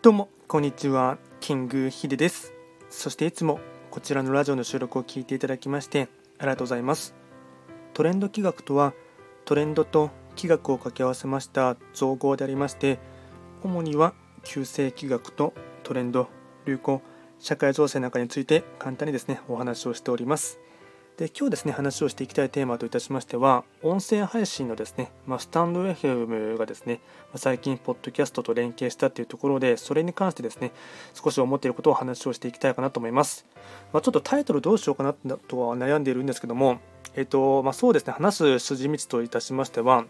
[0.00, 1.18] どうもこんにちは。
[1.40, 2.52] キングヒデです。
[2.88, 3.58] そしていつも
[3.90, 7.16] こちらのラジオの収録を聞いていただきましてありがとうございます。
[7.94, 8.94] トレンド企画とは
[9.44, 13.00] トレンドと企画を掛け合わせました造語でありまして
[13.64, 14.14] 主には
[14.44, 15.52] 旧世企画と
[15.82, 16.28] トレンド
[16.64, 17.02] 流行
[17.40, 20.60] 社会情勢なんかについて簡単にですねお話をしております。
[21.18, 27.00] で今日ですね話をしていきたいテーマといたしましては音声配信のですね、まあ、スタンド FM がですね
[27.34, 30.70] 最近ポッドキャストと連携したっていうところでそれに関してですね
[31.14, 33.46] 少し思っていることを話をしていきたいかなと思います、
[33.92, 36.78] まあ、ちょっとタイトルどうしようかなとは悩んでいるんですけども
[37.16, 40.04] えっ、とま、そうですね話す筋道といたしましては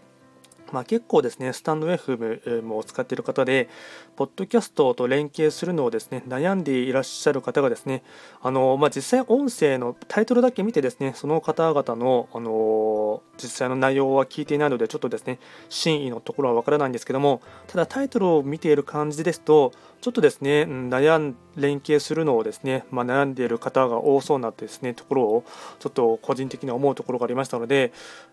[0.72, 3.68] まあ、結構ですね、スタンド FM も使っている方で、
[4.16, 8.02] ポッドキャストと連携するのをですね、悩んでいらっしゃる方がですね、
[8.42, 25.44] あのまあ、実際音声のタイトルだけ見てですね、その方々の、あの実際の内容は聞いていないので、ちょっとですね、真意のところはわからないんですけども、ただタイトルを見ている感じですと、ちょっとですね、悩ん連携するのをですね、まあ、悩んでいる方が多そうなですねところを
[25.78, 27.92] ちょっと個人的に思うところがありましたので、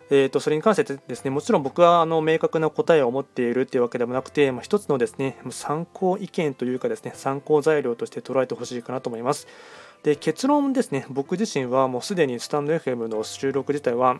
[0.09, 9.47] えー、とそれに関してですねもちろん僕はあの明確な答えを持っているというわけでもなくて、まあ、一つのですね参考意見というかですね参考材料として捉えてほしいかなと思います。
[10.03, 14.19] で結論ですね僕自身はもうすでにスタンド FM の収録自体は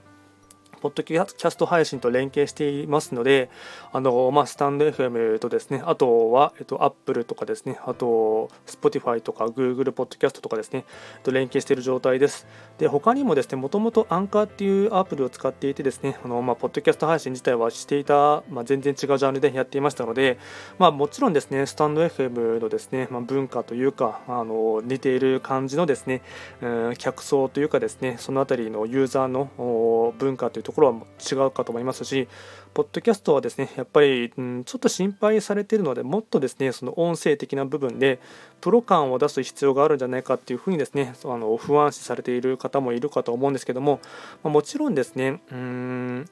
[0.86, 3.50] ポッドキャスト配信と連携していますので、
[3.92, 10.86] あのまあ、スタンド FM とですね、あとは、えっと、Apple とかですね、あと Spotify とか Google ポッドキャストとかですね、
[11.24, 12.46] と連携している状態です。
[12.78, 20.38] で、他にもですね、もともとアンカーっていうアプリを使っていてですね、あのまあ、ポッドキャスト配信自体はしていた、まあ、全然違うジャンルでやっていましたので、
[20.78, 26.22] まあ、もちろんですね、スタンド FM のですね、まあ、文化というか、あの似ている感じのですね、
[26.62, 30.94] うん、客層というかですね、そのあたりのユーザーの文化というところは
[31.32, 32.28] 違うかと思いますし、
[32.74, 38.20] ポッドキャストはですね、やっぱり、うん、ちょっと心配されているので、もっとですね、その音声的な部分で、
[38.60, 44.02] プロ感を出す必要があるんじゃないかっていうふうにですね、あの不安視されている方もいるかと思うんですけども、
[44.44, 46.30] ま、もちろんですね、うーん、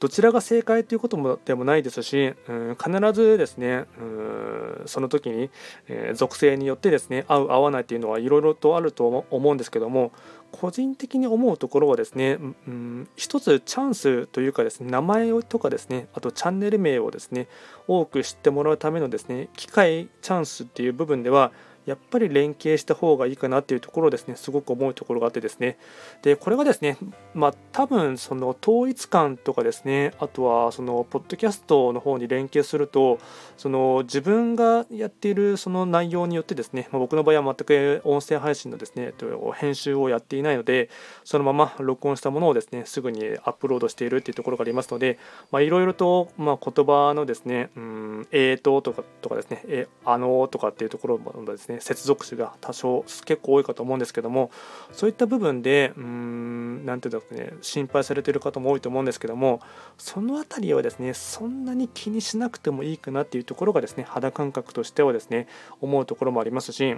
[0.00, 4.53] どちらが正解ということもでもないですし、うん、必ずですね、うん、
[4.86, 5.50] その時に、
[5.88, 10.12] えー、属性によってですね合う合わないというのはいろいろとあると思うんですけども
[10.52, 17.48] 個人的に思うところはですね、うん、一つチャンスというかですね名前とかですねあとチャンネル名をですね
[17.88, 21.52] 多く知ってもらうためのですね機会チャンスっていう部分では
[21.86, 25.78] やっぱり連携した方がいいかなっていうところですね、すごく思うところがあってですね、
[26.22, 26.96] で、これがですね、
[27.34, 33.18] まあ多分その統一感とかですね、あとはそのポッドキャストの方に連携すると、
[33.56, 39.12] その自分がやっているその内容によってですね、まあ、僕の場合は全く音声配信のですね、
[39.54, 40.88] 編集をやっていないので、
[41.24, 45.18] そのまま録音したものをですね、すぐにアップロードしているっていうところがありますので、
[45.52, 54.50] いろいろとまあ言葉のですね、うん、えーととかとかですね、えあのとかっていうところもですね、ね接続詞が多少結構多いかと思うんですけども
[54.92, 59.60] そういった部分でうん何て言うんだろうね心配されてる方も多いと思うんですけども
[59.98, 65.48] その辺りはですねそんなに気にしなくてもいいかなっていうところがですね肌感覚としてはですね
[65.80, 66.96] 思うところもありますし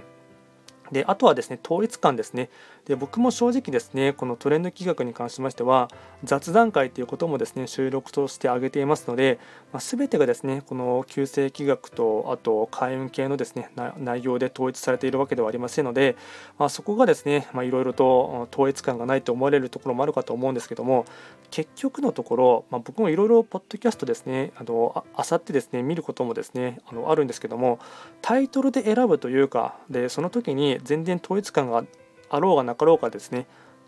[0.91, 2.49] であとはですね統一感ですね。
[2.85, 5.89] で僕も正直ですねこのトレンド企画に関しましては
[6.23, 9.39] 雑談会ということもですね収録として挙げていますので、
[9.73, 16.15] まあ、全てがですねこの旧世企画とあと開運系のですね内容で統一されているわけではありませんので、
[16.57, 21.05] まあ、そこがですねいろいろと統一感がないと思われるところもあるかと思うんですけども
[21.51, 27.79] 結局のところ、まあ、僕もいろいろポッドキャストですねあのあさってですね見ることもですねあのあるんですけども
[28.21, 31.83] タイトルで選ぶというかでその時に全然統一感が
[32.29, 33.47] あろうがなかろうかですね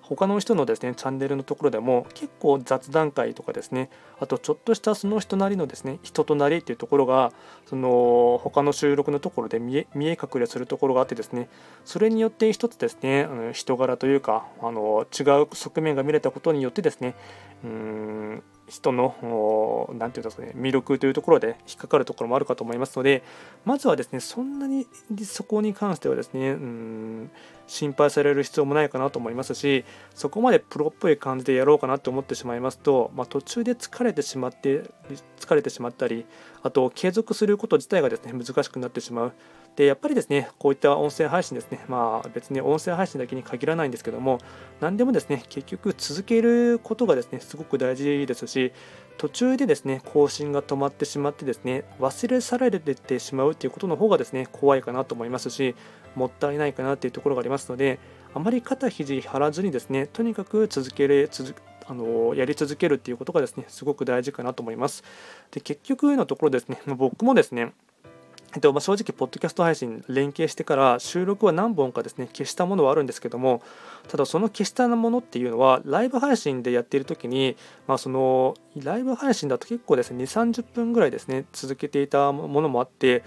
[0.09, 7.31] 他の人のですねチャンネルのところでも結構雑談会とかですねあとちょっとしたその人なりのですね人となりっていうところが
[7.67, 11.47] その他の収録のところで見え見え隠れするところがあってですね
[11.85, 17.13] それによって一つですねあの人柄というかあの違う側面が見れたことによってですね
[17.63, 23.23] うん人の何て言うんですかね魅力というところで引っかかるところもあるかと思いますので
[23.65, 24.87] まずはですねそんなに
[25.23, 27.31] そこに関してはですねうん
[27.67, 29.85] 心配される必要もないかなと思いますし
[30.15, 34.83] そこまでプロっぽい感じでやろうかなと思ってしまいますと、まあ、途中で疲れてしまって
[35.39, 36.25] 疲れてしまったり
[36.63, 39.33] あと継続すること自体がですね難しくなってしまう。
[39.75, 41.79] でやっぱりですねこういった音声配信ですね。
[41.87, 44.39] まあ別に音声配信だけに限らないんですけども
[44.81, 48.73] 何でもですね結局続けることがですねすごく大事ですし
[49.17, 55.75] 途中でですね更新が止まってしまってですね忘れ去られてしまうということの方がですね怖いかなと思いますし
[56.15, 57.99] もったいないかなというところがありますので
[58.33, 61.53] あまり肩肘張らずにですねとにかく続ける続
[61.89, 65.03] あのやり続けるっていうことがですねすごく大事かなと思います。
[65.51, 67.73] で結局のところですね僕もですね
[68.55, 73.61] えっとまあ、正直、ポッドキャスト配信連携してから収録は何本かですね消したものはあるんですけども
[74.07, 77.55] ただその消したものっていうのはライブ配信でやっている時に、
[77.87, 83.23] まあ、そのライブ配信だと結構ですね2 3 0分ぐらいですね続けていたものもあって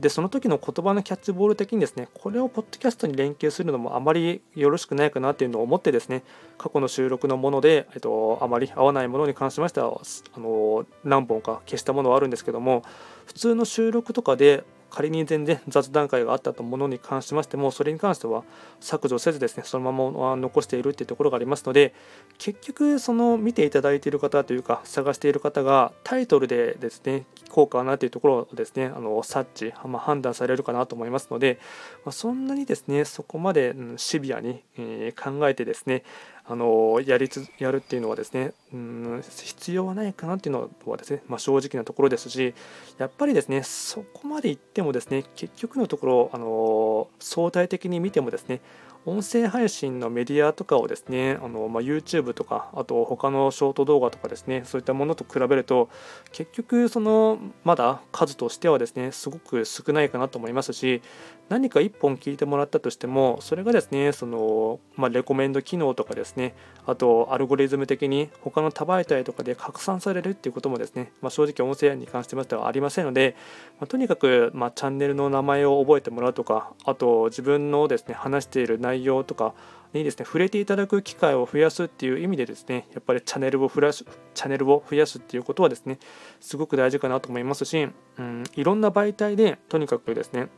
[0.00, 6.24] でその時の言葉のキャッチボール的にですねこれをポッドキャストに連携するのもあまりよろしくないかなっていうのを思ってですね
[6.58, 10.00] 過去の収録のもので、えっと、あまり合わないものに関しましては
[10.34, 12.82] あの何本か消したものはあるんですけども
[13.26, 14.64] 普通の収録とかで
[14.94, 18.44] 仮に全然雑談会があったとものに関しましてもそれに関しては
[18.78, 21.92] 削除せずですねそのまま残しているっていうところがありますので
[22.38, 31.58] 結局その見ていただいている方というか探している方がタイトルでですね効果かなというところをですねあの察知、まあ、判断されるかなと思いますので、
[32.04, 36.04] まあ、そんなにですねそこまで、シビアに、え、考えてですね
[36.46, 42.54] あのやりつやるっていうのはですねうん必要はないかなっていうのはですね、まあ、正直なところですし
[42.98, 48.60] やっぱりですねそこまでいってもですね結局のところあの相対的に見てもですね
[49.06, 55.90] 音声配信のメディアとかをですねあの、まあ、YouTube とかあと他のショート動画とかですねそういったものと比べると
[56.32, 61.02] 結局そのまだ数としてはですねすごく少ないかなと思いますし
[61.50, 66.54] 何か1本聞いてもらったとしてもそれがですねその、まあ、レコメンド機能とかですね
[66.86, 73.36] あとアルゴリズム的に他の多媒体とかで拡散されるっていうこともですね、まあ、正直音声に関してましてはありませんので、
[73.78, 79.54] ま、とにかく、まチャンネルの名前を覚えてもらうとかあと自分のですね話している内容内容とか
[79.92, 84.04] にですね触れていただく機会を増やすっていう意味でですねやっぱりチャンネルを増やす
[84.34, 85.98] チャンネルを増やすっていうことはですね
[86.40, 87.88] すごく大事かなと思いますし、
[88.18, 90.48] うん、いろんな媒体でとにかくですね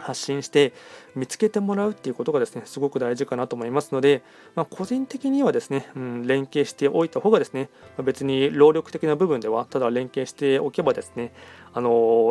[0.00, 0.72] 発信して
[1.14, 4.22] 見つけてもらうっていうことがですねすごく大事かなと思いますので、
[4.54, 11.32] まあ、個人的にはですね、うん、連携しておいた方がですね、まあ、別に労力的な部分ではただ連携しておけばですね
[11.72, 11.90] あの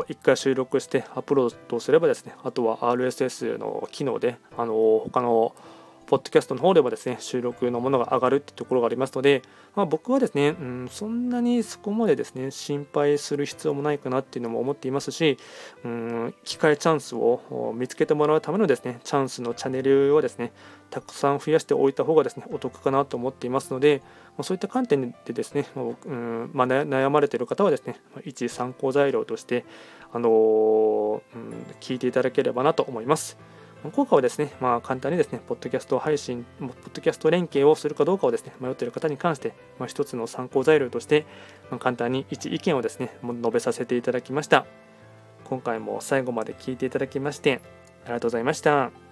[0.09, 4.73] 1回収録してアップロードすればですねあとは RSS の機能であの
[5.05, 5.55] 他の
[6.09, 9.43] ポッドキャストの方ではですね、収録のものが上がるっていうところがありますので、
[9.75, 15.37] まあ、僕はですね、うん、そんなにそこまでですね、心配する必要もないかなっていうのも思っていますし、
[15.85, 20.51] うん、機会チャンスを見つけてもらうためのですね、チャンスのチャンネルをですね、
[20.89, 24.01] たくさん増やしておいた方がですね、お得かなと思っていますので、
[24.35, 29.63] ま、そういった観点でですね、うんまあ、悩まれている方はですね、一参考材料として、
[30.11, 33.37] あのー、うん、聞いていただければなと思います。
[33.93, 41.25] 効果はですね、まあ、簡単にですね、ポッドキャスト配信、ポッドキャスト連携をするかどうかをですね、迷っている方に関して、まあ、一つの参考材料として、
[41.71, 44.65] まあ、簡単に一意見をですね、述べさせていただきました。
[45.45, 47.61] 今回も最後まで聞いていただきまして、
[48.03, 49.08] ありがとうございました。